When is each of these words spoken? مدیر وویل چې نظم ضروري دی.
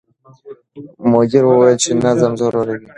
مدیر 1.11 1.43
وویل 1.47 1.77
چې 1.83 1.89
نظم 2.03 2.31
ضروري 2.41 2.75
دی. 2.79 2.85